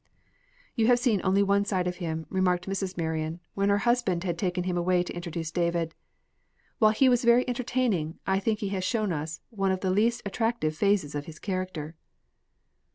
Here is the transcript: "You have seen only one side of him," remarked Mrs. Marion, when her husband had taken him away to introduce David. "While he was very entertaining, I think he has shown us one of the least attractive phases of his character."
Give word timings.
"You 0.75 0.87
have 0.87 0.97
seen 0.97 1.21
only 1.23 1.43
one 1.43 1.63
side 1.63 1.85
of 1.85 1.97
him," 1.97 2.25
remarked 2.31 2.67
Mrs. 2.67 2.97
Marion, 2.97 3.39
when 3.53 3.69
her 3.69 3.77
husband 3.77 4.23
had 4.23 4.35
taken 4.35 4.63
him 4.63 4.75
away 4.75 5.03
to 5.03 5.13
introduce 5.13 5.51
David. 5.51 5.93
"While 6.79 6.89
he 6.93 7.07
was 7.07 7.23
very 7.23 7.47
entertaining, 7.47 8.17
I 8.25 8.39
think 8.39 8.61
he 8.61 8.69
has 8.69 8.83
shown 8.83 9.13
us 9.13 9.41
one 9.51 9.71
of 9.71 9.81
the 9.81 9.91
least 9.91 10.23
attractive 10.25 10.75
phases 10.75 11.13
of 11.13 11.25
his 11.27 11.37
character." 11.37 11.93